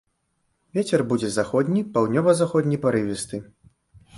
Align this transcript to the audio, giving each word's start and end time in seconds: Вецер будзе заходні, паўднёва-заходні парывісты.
Вецер 0.77 1.03
будзе 1.11 1.29
заходні, 1.35 1.83
паўднёва-заходні 1.99 2.77
парывісты. 2.87 3.45